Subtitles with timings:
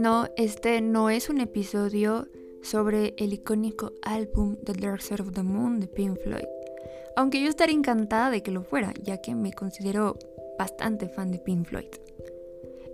[0.00, 2.26] No, este no es un episodio
[2.62, 6.46] sobre el icónico álbum The Dark Side of the Moon de Pink Floyd.
[7.16, 10.16] Aunque yo estaría encantada de que lo fuera, ya que me considero
[10.58, 11.90] bastante fan de Pink Floyd.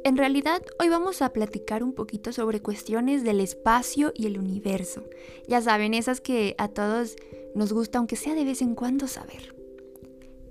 [0.03, 5.05] En realidad, hoy vamos a platicar un poquito sobre cuestiones del espacio y el universo.
[5.47, 7.15] Ya saben, esas que a todos
[7.55, 9.55] nos gusta, aunque sea de vez en cuando, saber.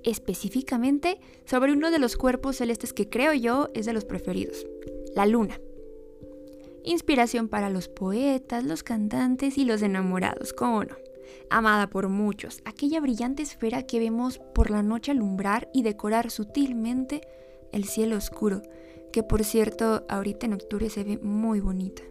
[0.04, 4.66] Específicamente sobre uno de los cuerpos celestes que creo yo es de los preferidos,
[5.16, 5.60] la luna.
[6.86, 10.96] Inspiración para los poetas, los cantantes y los enamorados, cómo no.
[11.50, 17.22] Amada por muchos, aquella brillante esfera que vemos por la noche alumbrar y decorar sutilmente
[17.72, 18.62] el cielo oscuro
[19.16, 22.04] que por cierto ahorita en octubre se ve muy bonita.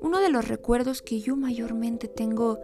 [0.00, 2.58] Uno de los recuerdos que yo mayormente tengo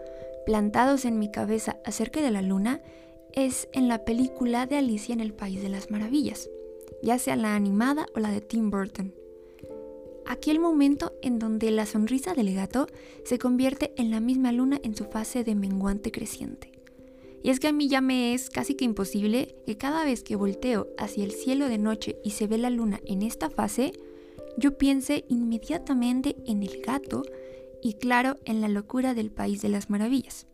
[0.44, 2.82] plantados en mi cabeza acerca de la luna
[3.32, 6.50] es en la película de Alicia en el País de las Maravillas,
[7.00, 9.14] ya sea la animada o la de Tim Burton.
[10.30, 12.86] Aquel momento en donde la sonrisa del gato
[13.24, 16.70] se convierte en la misma luna en su fase de menguante creciente.
[17.42, 20.36] Y es que a mí ya me es casi que imposible que cada vez que
[20.36, 23.92] volteo hacia el cielo de noche y se ve la luna en esta fase,
[24.58, 27.22] yo piense inmediatamente en el gato
[27.82, 30.46] y claro, en la locura del país de las maravillas.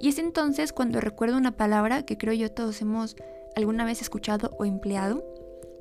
[0.00, 3.16] Y es entonces cuando recuerdo una palabra que creo yo todos hemos
[3.56, 5.24] alguna vez escuchado o empleado,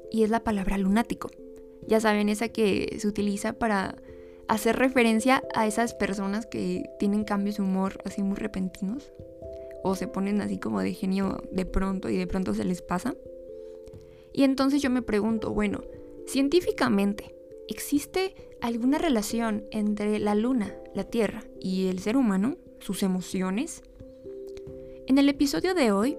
[0.10, 1.30] y es la palabra lunático.
[1.88, 3.96] Ya saben, esa que se utiliza para
[4.48, 9.12] hacer referencia a esas personas que tienen cambios de humor así muy repentinos,
[9.84, 13.16] o se ponen así como de genio de pronto y de pronto se les pasa.
[14.34, 15.82] Y entonces yo me pregunto, bueno,
[16.28, 17.36] científicamente,
[17.68, 23.82] ¿existe alguna relación entre la luna, la Tierra y el ser humano, sus emociones?
[25.08, 26.18] En el episodio de hoy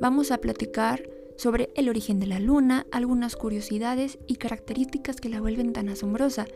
[0.00, 5.40] vamos a platicar sobre el origen de la luna, algunas curiosidades y características que la
[5.40, 6.46] vuelven tan asombrosa.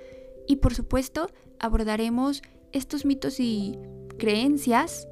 [0.47, 3.79] Y por supuesto abordaremos estos mitos y
[4.19, 5.09] creencias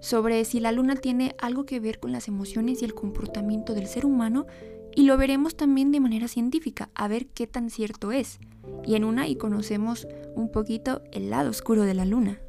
[0.00, 3.86] sobre si la luna tiene algo que ver con las emociones y el comportamiento del
[3.86, 4.46] ser humano
[4.94, 8.40] y lo veremos también de manera científica, a ver qué tan cierto es.
[8.84, 12.40] Y en una y conocemos un poquito el lado oscuro de la luna.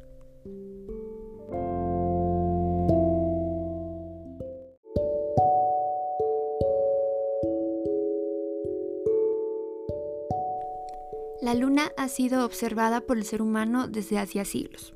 [11.52, 14.94] La luna ha sido observada por el ser humano desde hacía siglos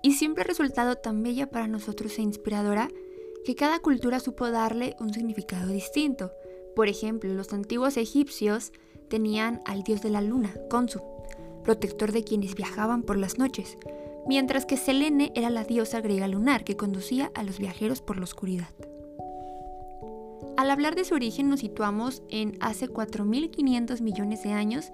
[0.00, 2.88] y siempre ha resultado tan bella para nosotros e inspiradora
[3.44, 6.32] que cada cultura supo darle un significado distinto.
[6.74, 8.72] Por ejemplo, los antiguos egipcios
[9.10, 11.02] tenían al dios de la luna, Khonsu,
[11.62, 13.76] protector de quienes viajaban por las noches,
[14.26, 18.24] mientras que Selene era la diosa griega lunar que conducía a los viajeros por la
[18.24, 18.70] oscuridad.
[20.56, 24.90] Al hablar de su origen nos situamos en hace 4.500 millones de años,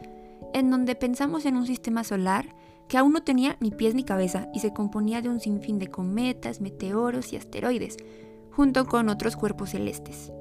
[0.55, 2.55] en donde pensamos en un sistema solar
[2.89, 5.89] que aún no tenía ni pies ni cabeza y se componía de un sinfín de
[5.89, 7.97] cometas, meteoros y asteroides,
[8.51, 10.33] junto con otros cuerpos celestes.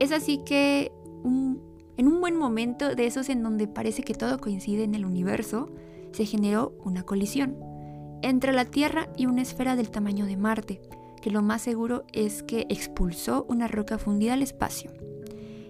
[0.00, 0.90] Es así que
[1.24, 5.68] en un buen momento de esos en donde parece que todo coincide en el universo,
[6.12, 7.56] se generó una colisión
[8.22, 10.80] entre la Tierra y una esfera del tamaño de Marte,
[11.20, 14.90] que lo más seguro es que expulsó una roca fundida al espacio.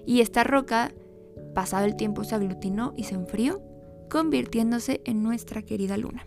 [0.07, 0.93] Y esta roca,
[1.53, 3.63] pasado el tiempo, se aglutinó y se enfrió
[4.11, 6.27] convirtiéndose en nuestra querida luna.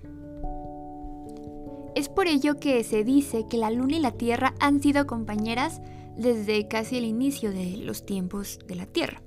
[1.96, 5.82] Es por ello que se dice que la luna y la Tierra han sido compañeras
[6.18, 9.22] desde casi el inicio de los tiempos de la Tierra,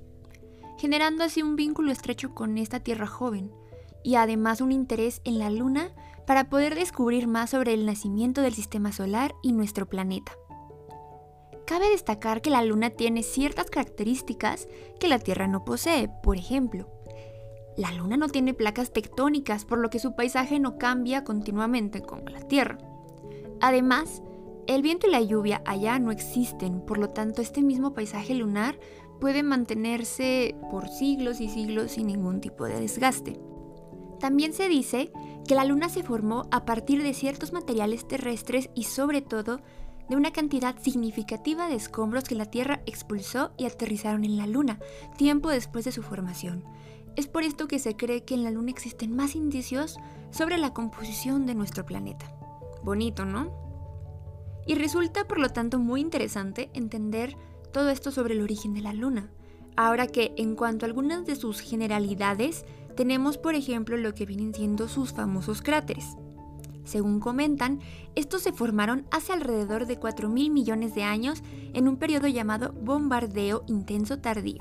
[0.77, 3.51] generando así un vínculo estrecho con esta Tierra joven
[4.03, 5.91] y además un interés en la luna
[6.27, 10.33] para poder descubrir más sobre el nacimiento del sistema solar y nuestro planeta.
[11.69, 14.67] Cabe destacar que la luna tiene ciertas características
[14.99, 16.89] que la Tierra no posee, por ejemplo,
[17.77, 22.27] la Luna no tiene placas tectónicas, por lo que su paisaje no cambia continuamente como
[22.27, 22.79] la Tierra.
[23.61, 24.23] Además,
[24.65, 28.79] el viento y la lluvia allá no existen, por lo tanto este mismo paisaje lunar
[29.21, 33.39] puede mantenerse por siglos y siglos sin ningún tipo de desgaste.
[34.19, 35.11] También se dice
[35.47, 39.61] que la Luna se formó a partir de ciertos materiales terrestres y sobre todo
[40.09, 44.79] de una cantidad significativa de escombros que la Tierra expulsó y aterrizaron en la Luna,
[45.17, 46.63] tiempo después de su formación.
[47.15, 49.97] Es por esto que se cree que en la Luna existen más indicios
[50.31, 52.33] sobre la composición de nuestro planeta.
[52.83, 53.51] Bonito, ¿no?
[54.65, 57.35] Y resulta por lo tanto muy interesante entender
[57.71, 59.31] todo esto sobre el origen de la Luna.
[59.75, 62.65] Ahora que en cuanto a algunas de sus generalidades,
[62.95, 66.17] tenemos por ejemplo lo que vienen siendo sus famosos cráteres.
[66.89, 67.81] Según comentan,
[68.15, 71.43] estos se formaron hace alrededor de 4.000 millones de años
[71.75, 74.57] en un periodo llamado bombardeo intenso tardío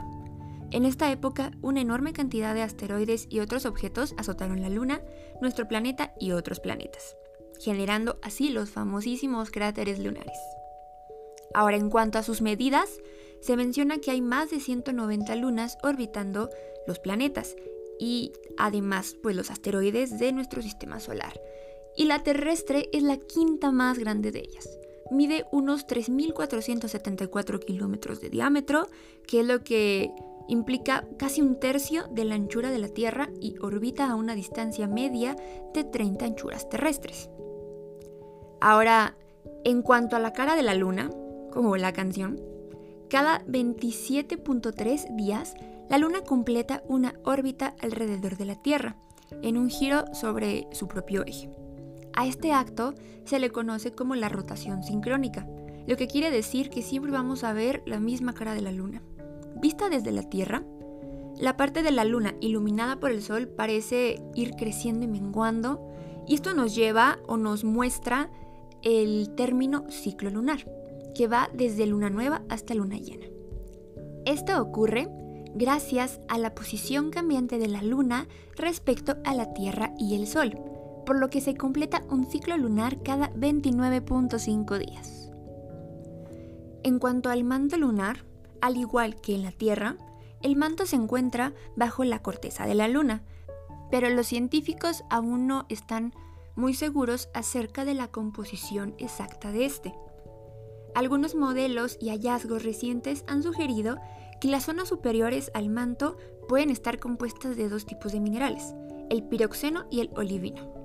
[0.70, 5.00] En esta época, una enorme cantidad de asteroides y otros objetos azotaron la Luna,
[5.40, 7.16] nuestro planeta y otros planetas,
[7.60, 10.38] generando así los famosísimos cráteres lunares.
[11.54, 13.00] Ahora, en cuanto a sus medidas,
[13.40, 16.50] se menciona que hay más de 190 lunas orbitando
[16.86, 17.56] los planetas
[17.98, 21.32] y además pues los asteroides de nuestro sistema solar.
[21.98, 24.78] Y la terrestre es la quinta más grande de ellas.
[25.10, 28.86] Mide unos 3.474 kilómetros de diámetro,
[29.26, 30.12] que es lo que
[30.46, 34.86] implica casi un tercio de la anchura de la Tierra y orbita a una distancia
[34.86, 35.34] media
[35.74, 37.30] de 30 anchuras terrestres.
[38.60, 39.16] Ahora,
[39.64, 41.10] en cuanto a la cara de la Luna,
[41.50, 42.40] como la canción,
[43.10, 45.54] cada 27.3 días
[45.90, 48.94] la Luna completa una órbita alrededor de la Tierra,
[49.42, 51.50] en un giro sobre su propio eje.
[52.18, 52.94] A este acto
[53.24, 55.46] se le conoce como la rotación sincrónica,
[55.86, 59.02] lo que quiere decir que siempre vamos a ver la misma cara de la Luna.
[59.60, 60.64] Vista desde la Tierra,
[61.38, 65.92] la parte de la Luna iluminada por el Sol parece ir creciendo y menguando,
[66.26, 68.32] y esto nos lleva o nos muestra
[68.82, 70.68] el término ciclo lunar
[71.14, 73.26] que va desde luna nueva hasta luna llena.
[74.26, 75.08] Esto ocurre
[75.54, 78.26] gracias a la posición cambiante de la luna
[78.56, 80.67] respecto a la Tierra y el Sol,
[81.08, 85.32] por lo que se completa un ciclo lunar cada 29.5 días.
[86.82, 88.26] En cuanto al manto lunar,
[88.60, 89.96] al igual que en la Tierra,
[90.42, 93.22] el manto se encuentra bajo la corteza de la Luna,
[93.90, 96.12] pero los científicos aún no están
[96.56, 99.94] muy seguros acerca de la composición exacta de este.
[100.94, 103.96] Algunos modelos y hallazgos recientes han sugerido
[104.42, 106.18] que las zonas superiores al manto
[106.50, 108.74] pueden estar compuestas de dos tipos de minerales,
[109.08, 110.77] el piroxeno y el olivino.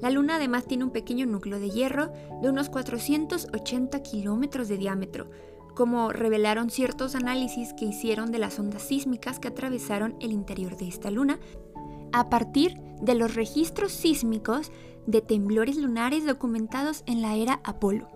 [0.00, 2.12] La Luna además tiene un pequeño núcleo de hierro
[2.42, 5.30] de unos 480 kilómetros de diámetro,
[5.74, 10.88] como revelaron ciertos análisis que hicieron de las ondas sísmicas que atravesaron el interior de
[10.88, 11.38] esta luna,
[12.12, 14.70] a partir de los registros sísmicos
[15.06, 18.08] de temblores lunares documentados en la era Apolo.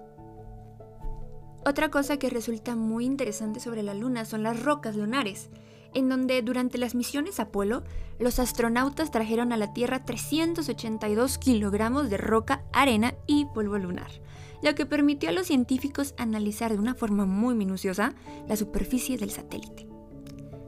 [1.65, 5.51] Otra cosa que resulta muy interesante sobre la Luna son las rocas lunares,
[5.95, 7.83] en donde durante las misiones Apolo,
[8.19, 14.11] los astronautas trajeron a la Tierra 382 kilogramos de roca, arena y polvo lunar,
[14.63, 18.15] lo que permitió a los científicos analizar de una forma muy minuciosa
[18.49, 19.89] la superficie del satélite.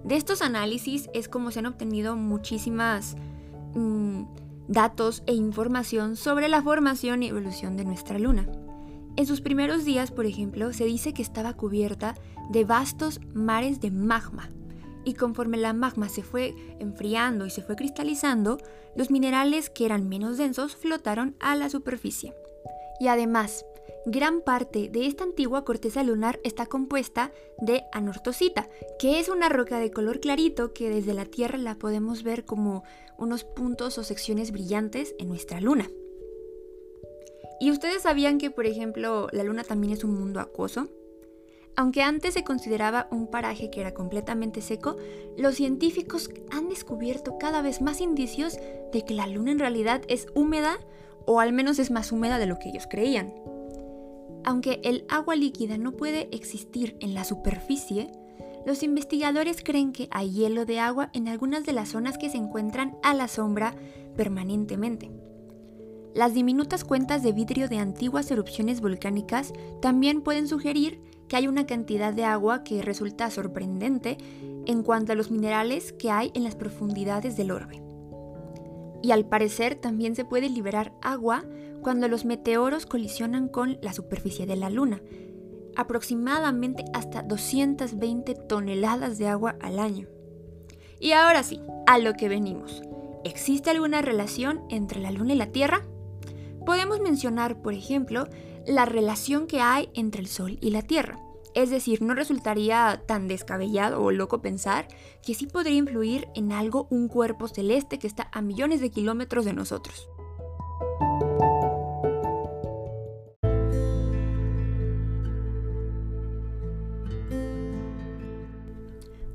[0.04, 3.16] De estos análisis es como se han obtenido muchísimas
[3.74, 4.22] mm,
[4.68, 8.48] datos e información sobre la formación y evolución de nuestra Luna.
[9.16, 12.14] En sus primeros días, por ejemplo, se dice que estaba cubierta
[12.50, 14.48] de vastos mares de magma,
[15.04, 18.58] y conforme la magma se fue enfriando y se fue cristalizando,
[18.94, 22.34] los minerales que eran menos densos flotaron a la superficie.
[23.00, 23.64] Y además,
[24.06, 28.68] gran parte de esta antigua corteza lunar está compuesta de anortosita,
[28.98, 32.84] que es una roca de color clarito que desde la Tierra la podemos ver como
[33.18, 35.88] unos puntos o secciones brillantes en nuestra luna.
[37.62, 40.88] ¿Y ustedes sabían que, por ejemplo, la Luna también es un mundo acuoso?
[41.74, 44.96] Aunque antes se consideraba un paraje que era completamente seco,
[45.38, 48.58] los científicos han descubierto cada vez más indicios
[48.92, 50.78] de que la Luna en realidad es húmeda
[51.26, 53.32] o al menos es más húmeda de lo que ellos creían.
[54.44, 58.10] Aunque el agua líquida no puede existir en la superficie,
[58.66, 62.36] los investigadores creen que hay hielo de agua en algunas de las zonas que se
[62.36, 63.74] encuentran a la sombra
[64.16, 65.10] permanentemente.
[66.14, 71.00] Las diminutas cuentas de vidrio de antiguas erupciones volcánicas también pueden sugerir
[71.32, 74.18] que hay una cantidad de agua que resulta sorprendente
[74.66, 77.82] en cuanto a los minerales que hay en las profundidades del orbe.
[79.02, 81.46] Y al parecer también se puede liberar agua
[81.80, 85.00] cuando los meteoros colisionan con la superficie de la Luna,
[85.74, 90.08] aproximadamente hasta 220 toneladas de agua al año.
[91.00, 92.82] Y ahora sí, a lo que venimos.
[93.24, 95.80] ¿Existe alguna relación entre la Luna y la Tierra?
[96.66, 98.28] Podemos mencionar, por ejemplo,
[98.66, 101.18] la relación que hay entre el Sol y la Tierra.
[101.54, 104.88] Es decir, no resultaría tan descabellado o loco pensar
[105.24, 109.44] que sí podría influir en algo un cuerpo celeste que está a millones de kilómetros
[109.44, 110.08] de nosotros.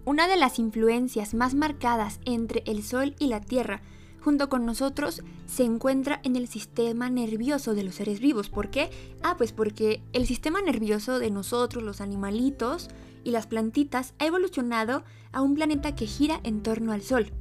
[0.06, 3.82] Una de las influencias más marcadas entre el Sol y la Tierra
[4.28, 8.50] junto con nosotros se encuentra en el sistema nervioso de los seres vivos.
[8.50, 8.90] ¿Por qué?
[9.24, 12.90] Ah, pues porque el sistema nervioso de nosotros, los animalitos
[13.24, 17.32] y las plantitas, ha evolucionado a un planeta que gira en torno al Sol,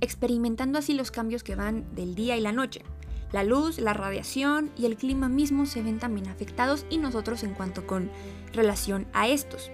[0.00, 2.82] experimentando así los cambios que van del día y la noche.
[3.30, 7.54] La luz, la radiación y el clima mismo se ven también afectados y nosotros en
[7.54, 8.10] cuanto con
[8.52, 9.70] relación a estos.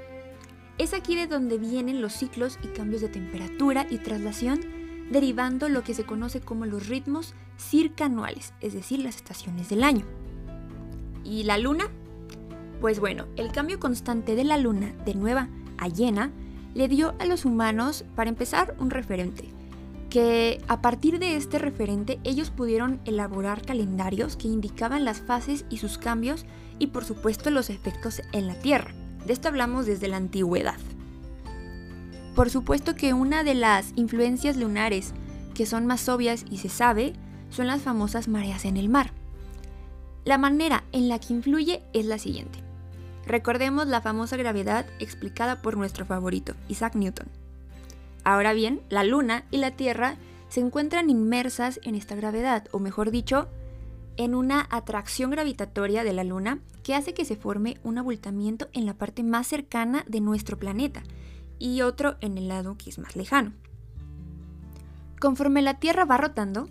[0.77, 4.78] Es aquí de donde vienen los ciclos y cambios de temperatura y traslación,
[5.11, 10.05] derivando lo que se conoce como los ritmos circanuales, es decir, las estaciones del año.
[11.25, 11.85] ¿Y la luna?
[12.81, 15.49] Pues bueno, el cambio constante de la luna de nueva
[15.79, 16.31] a llena
[16.75, 19.49] le dio a los humanos, para empezar, un referente,
[20.11, 25.79] que a partir de este referente ellos pudieron elaborar calendarios que indicaban las fases y
[25.79, 26.47] sus cambios
[26.79, 28.93] y por supuesto los efectos en la Tierra.
[29.27, 30.79] De esto hablamos desde la antigüedad.
[32.39, 35.13] Por supuesto que una de las influencias lunares
[35.57, 37.15] que son más obvias y se sabe
[37.51, 39.11] son las famosas mareas en el mar.
[40.25, 42.61] La manera en la que influye es la siguiente.
[43.27, 47.27] Recordemos la famosa gravedad explicada por nuestro favorito, Isaac Newton.
[48.23, 50.15] Ahora bien, la Luna y la Tierra
[50.49, 53.49] se encuentran inmersas en esta gravedad, o mejor dicho,
[54.17, 58.87] en una atracción gravitatoria de la Luna que hace que se forme un abultamiento en
[58.87, 61.03] la parte más cercana de nuestro planeta
[61.59, 63.53] y otro en el lado que es más lejano.
[65.21, 66.69] Conforme la Tierra va rotando,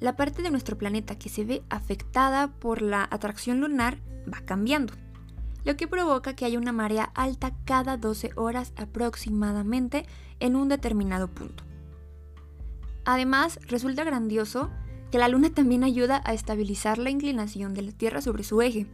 [0.00, 3.98] la parte de nuestro planeta que se ve afectada por la atracción lunar
[4.32, 4.94] va cambiando,
[5.64, 10.06] lo que provoca que haya una marea alta cada 12 horas aproximadamente
[10.40, 11.64] en un determinado punto.
[13.04, 14.70] Además, resulta grandioso
[15.10, 18.86] que la Luna también ayuda a estabilizar la inclinación de la Tierra sobre su eje,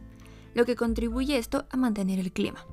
[0.53, 2.65] lo que contribuye esto a mantener el clima.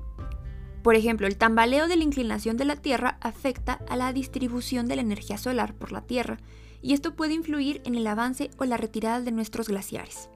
[0.83, 4.95] Por ejemplo, el tambaleo de la inclinación de la Tierra afecta a la distribución de
[4.95, 6.37] la energía solar por la Tierra,
[6.81, 10.29] y esto puede influir en el avance o la retirada de nuestros glaciares.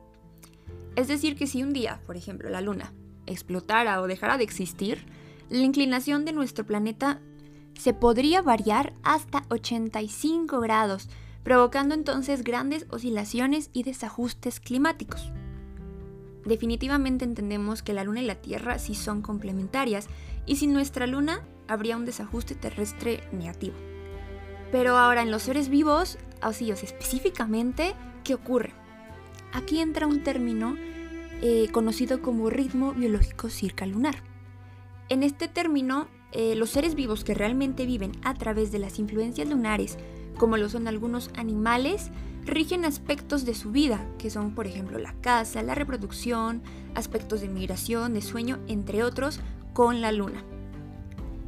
[0.95, 2.93] Es decir, que si un día, por ejemplo, la Luna
[3.25, 5.05] explotara o dejara de existir,
[5.49, 7.21] la inclinación de nuestro planeta
[7.77, 11.09] se podría variar hasta 85 grados,
[11.43, 15.31] provocando entonces grandes oscilaciones y desajustes climáticos.
[16.45, 20.07] Definitivamente entendemos que la Luna y la Tierra sí son complementarias
[20.45, 23.75] y sin nuestra Luna habría un desajuste terrestre negativo.
[24.71, 27.93] Pero ahora en los seres vivos, así específicamente,
[28.23, 28.73] ¿qué ocurre?
[29.53, 30.75] Aquí entra un término
[31.41, 34.23] eh, conocido como ritmo biológico circalunar.
[35.09, 39.49] En este término, eh, los seres vivos que realmente viven a través de las influencias
[39.49, 39.97] lunares
[40.37, 42.09] como lo son algunos animales,
[42.45, 46.63] rigen aspectos de su vida, que son por ejemplo la caza, la reproducción,
[46.95, 49.39] aspectos de migración, de sueño, entre otros,
[49.73, 50.43] con la luna.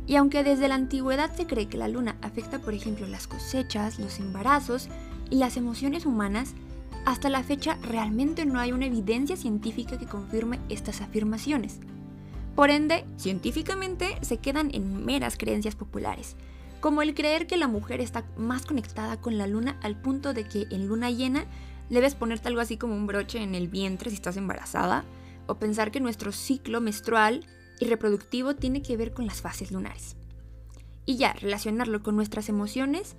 [0.05, 3.99] Y aunque desde la antigüedad se cree que la luna afecta por ejemplo las cosechas,
[3.99, 4.89] los embarazos
[5.29, 6.53] y las emociones humanas,
[7.05, 11.79] hasta la fecha realmente no hay una evidencia científica que confirme estas afirmaciones.
[12.55, 16.35] Por ende, científicamente se quedan en meras creencias populares,
[16.79, 20.47] como el creer que la mujer está más conectada con la luna al punto de
[20.47, 21.45] que en luna llena
[21.89, 25.03] debes ponerte algo así como un broche en el vientre si estás embarazada,
[25.47, 27.45] o pensar que nuestro ciclo menstrual
[27.79, 30.15] y reproductivo tiene que ver con las fases lunares.
[31.05, 33.15] Y ya, relacionarlo con nuestras emociones,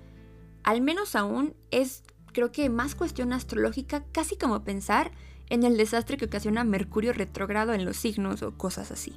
[0.63, 2.03] al menos aún es
[2.35, 5.11] creo que más cuestión astrológica, casi como pensar
[5.49, 9.15] en el desastre que ocasiona Mercurio retrógrado en los signos o cosas así.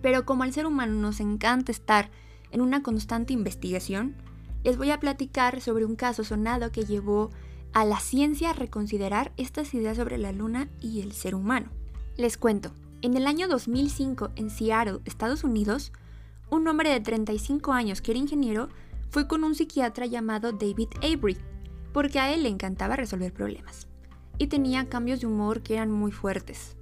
[0.00, 2.10] Pero como al ser humano nos encanta estar
[2.50, 4.14] en una constante investigación,
[4.62, 7.30] les voy a platicar sobre un caso sonado que llevó
[7.72, 11.70] a la ciencia a reconsiderar estas ideas sobre la luna y el ser humano.
[12.16, 15.92] Les cuento, en el año 2005 en Seattle, Estados Unidos,
[16.50, 18.68] un hombre de 35 años que era ingeniero
[19.10, 21.36] fue con un psiquiatra llamado David Avery,
[21.92, 23.88] porque a él le encantaba resolver problemas.
[24.38, 26.76] Y tenía cambios de humor que eran muy fuertes.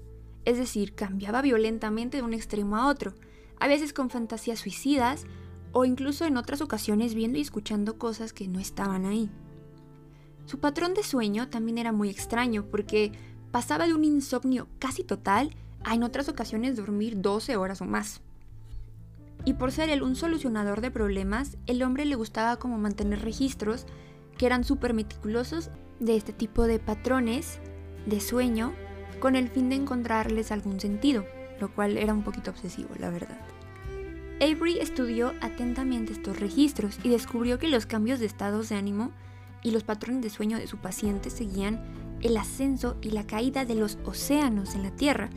[0.44, 3.14] Es decir, cambiaba violentamente de un extremo a otro,
[3.58, 5.24] a veces con fantasías suicidas
[5.72, 9.30] o incluso en otras ocasiones viendo y escuchando cosas que no estaban ahí.
[10.44, 13.12] Su patrón de sueño también era muy extraño porque
[13.50, 18.20] pasaba de un insomnio casi total a en otras ocasiones dormir 12 horas o más.
[19.44, 23.87] Y por ser él un solucionador de problemas, el hombre le gustaba como mantener registros
[24.37, 27.58] que eran súper meticulosos de este tipo de patrones
[28.06, 28.72] de sueño
[29.18, 31.25] con el fin de encontrarles algún sentido,
[31.60, 33.38] lo cual era un poquito obsesivo, la verdad.
[34.40, 39.12] Avery estudió atentamente estos registros y descubrió que los cambios de estados de ánimo
[39.62, 41.82] y los patrones de sueño de su paciente seguían
[42.22, 45.28] el ascenso y la caída de los océanos en la Tierra,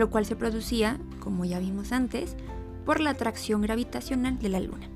[0.00, 2.34] lo cual se producía, como ya vimos antes,
[2.84, 4.88] por la atracción gravitacional de la Luna.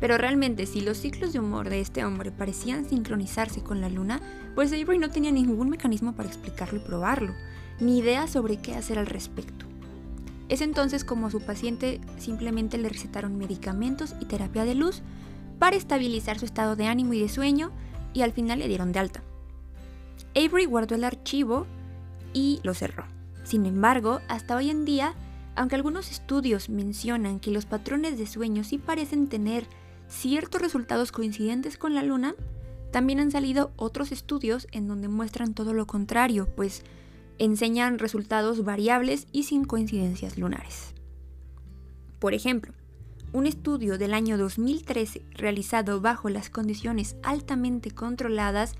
[0.00, 4.20] Pero realmente si los ciclos de humor de este hombre parecían sincronizarse con la Luna,
[4.54, 7.34] pues Avery no tenía ningún mecanismo para explicarlo y probarlo,
[7.80, 9.66] ni idea sobre qué hacer al respecto.
[10.48, 15.02] Es entonces como a su paciente simplemente le recetaron medicamentos y terapia de luz
[15.58, 17.72] para estabilizar su estado de ánimo y de sueño
[18.14, 19.22] y al final le dieron de alta.
[20.36, 21.66] Avery guardó el archivo
[22.32, 23.04] y lo cerró.
[23.52, 25.14] Sin embargo, hasta hoy en día
[25.56, 29.66] Aunque algunos estudios mencionan que los patrones de sueño sí parecen tener
[30.08, 32.34] ciertos resultados coincidentes con la luna,
[32.92, 36.82] también han salido otros estudios en donde muestran todo lo contrario, pues
[37.38, 40.94] enseñan resultados variables y sin coincidencias lunares.
[42.20, 42.72] Por ejemplo,
[43.34, 48.76] un estudio del año 2013 realizado bajo las condiciones altamente controladas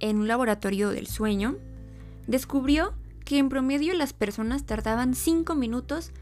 [0.00, 1.56] en un laboratorio del sueño,
[2.26, 2.97] descubrió
[3.28, 6.12] que en promedio las personas tardaban 5 minutos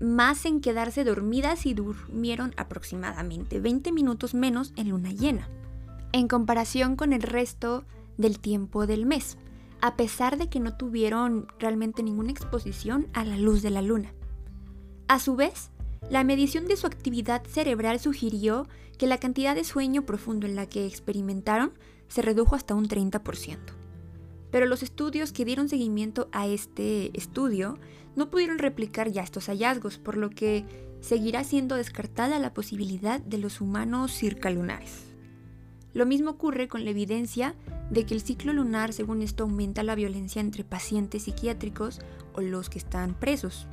[0.00, 5.50] más en quedarse dormidas y durmieron aproximadamente 20 minutos menos en luna llena,
[6.12, 7.84] en comparación con el resto
[8.16, 9.36] del tiempo del mes,
[9.82, 14.14] a pesar de que no tuvieron realmente ninguna exposición a la luz de la luna.
[15.08, 15.70] A su vez,
[16.08, 20.64] la medición de su actividad cerebral sugirió que la cantidad de sueño profundo en la
[20.64, 21.74] que experimentaron
[22.08, 23.58] se redujo hasta un 30%.
[24.50, 27.78] Pero los estudios que dieron seguimiento a este estudio
[28.14, 30.64] no pudieron replicar ya estos hallazgos, por lo que
[31.00, 35.04] seguirá siendo descartada la posibilidad de los humanos circalunares.
[35.92, 37.54] Lo mismo ocurre con la evidencia
[37.90, 42.00] de que el ciclo lunar, según esto, aumenta la violencia entre pacientes psiquiátricos
[42.34, 43.66] o los que están presos.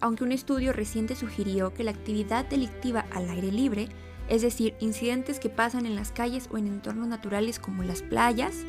[0.00, 3.88] Aunque un estudio reciente sugirió que la actividad delictiva al aire libre,
[4.28, 8.66] es decir, incidentes que pasan en las calles o en entornos naturales como las playas,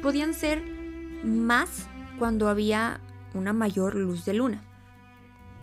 [0.00, 0.77] podían ser
[1.24, 1.86] más
[2.18, 3.00] cuando había
[3.34, 4.62] una mayor luz de luna.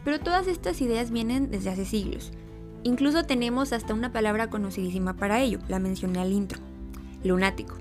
[0.03, 2.31] Pero todas estas ideas vienen desde hace siglos.
[2.83, 6.59] Incluso tenemos hasta una palabra conocidísima para ello, la mencioné al intro,
[7.23, 7.75] lunático.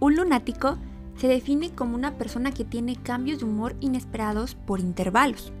[0.00, 0.78] Un lunático
[1.16, 5.52] se define como una persona que tiene cambios de humor inesperados por intervalos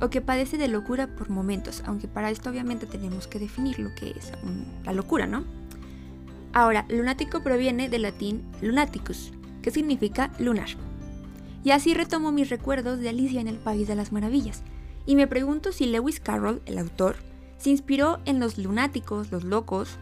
[0.00, 3.94] o que padece de locura por momentos, aunque para esto obviamente tenemos que definir lo
[3.94, 4.32] que es
[4.84, 5.44] la locura, ¿no?
[6.52, 9.32] Ahora, lunático proviene del latín lunaticus,
[9.66, 10.68] que significa lunar.
[11.64, 14.62] Y así retomo mis recuerdos de Alicia en el País de las Maravillas,
[15.06, 17.16] y me pregunto si Lewis Carroll, el autor,
[17.58, 19.98] se inspiró en los lunáticos, los locos,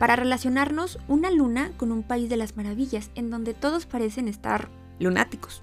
[0.00, 4.68] para relacionarnos una luna con un país de las maravillas en donde todos parecen estar
[4.98, 5.62] lunáticos.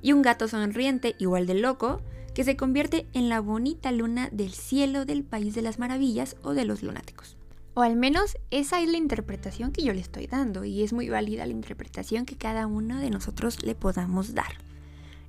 [0.00, 2.02] Y un gato sonriente, igual de loco,
[2.36, 6.54] que se convierte en la bonita luna del cielo del país de las maravillas o
[6.54, 7.36] de los lunáticos.
[7.74, 11.08] O al menos esa es la interpretación que yo le estoy dando y es muy
[11.08, 14.58] válida la interpretación que cada uno de nosotros le podamos dar.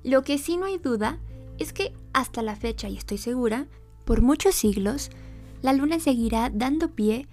[0.02, 1.18] Lo que sí no hay duda
[1.58, 3.66] es que hasta la fecha, y estoy segura,
[4.04, 5.10] por muchos siglos,
[5.62, 7.28] la luna seguirá dando pie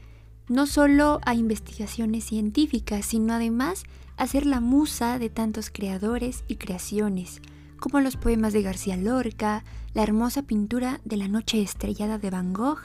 [0.47, 3.83] no solo a investigaciones científicas, sino además
[4.17, 7.41] a ser la musa de tantos creadores y creaciones,
[7.79, 12.53] como los poemas de García Lorca, la hermosa pintura de la noche estrellada de Van
[12.53, 12.79] Gogh,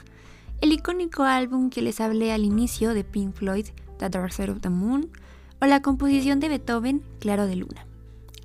[0.64, 3.66] el icónico álbum que les hablé al inicio de Pink Floyd,
[3.98, 5.10] The Dark Side of the Moon,
[5.60, 7.86] o la composición de Beethoven, Claro de Luna.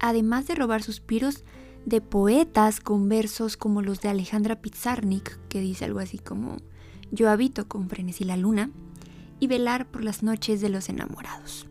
[0.01, 1.45] Además de robar suspiros
[1.85, 6.57] de poetas con versos como los de Alejandra Pizarnik, que dice algo así como
[7.09, 8.69] Yo habito con frenesí la luna,
[9.39, 11.67] y velar por las noches de los enamorados.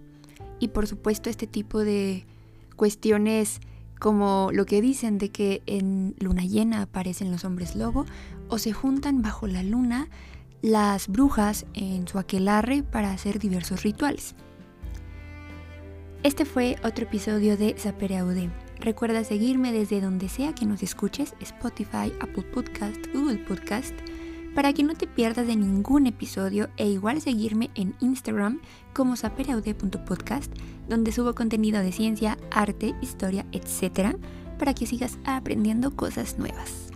[0.61, 2.25] Y por supuesto este tipo de
[2.75, 3.61] cuestiones
[4.01, 8.07] como lo que dicen de que en luna llena aparecen los hombres lobo
[8.49, 10.09] o se juntan bajo la luna
[10.63, 14.35] las brujas en su aquelarre para hacer diversos rituales.
[16.25, 18.51] Este fue otro episodio de Sapere Aude.
[18.81, 23.95] Recuerda seguirme desde donde sea que nos escuches, Spotify, Apple Podcast, Google Podcast,
[24.55, 28.61] para que no te pierdas de ningún episodio e igual seguirme en Instagram
[28.95, 30.53] como sapereaude.podcast,
[30.89, 34.17] donde subo contenido de ciencia, arte, historia, etc.,
[34.59, 36.88] para que sigas aprendiendo cosas nuevas.